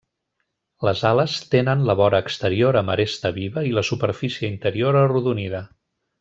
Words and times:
Les 0.87 1.01
ales 1.09 1.35
tenen 1.55 1.83
la 1.89 1.95
vora 1.99 2.21
exterior 2.27 2.79
amb 2.81 2.93
aresta 2.95 3.33
viva 3.37 3.65
i 3.73 3.75
la 3.79 3.85
superfície 3.91 4.51
interior 4.55 4.99
arrodonida. 5.05 5.63